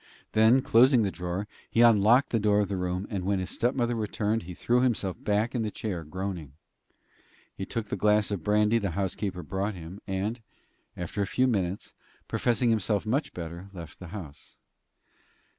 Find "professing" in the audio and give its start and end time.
12.27-12.71